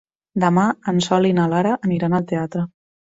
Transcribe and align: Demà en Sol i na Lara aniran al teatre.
Demà 0.43 0.63
en 0.93 1.03
Sol 1.07 1.29
i 1.31 1.33
na 1.41 1.45
Lara 1.51 1.75
aniran 1.89 2.17
al 2.21 2.27
teatre. 2.33 2.65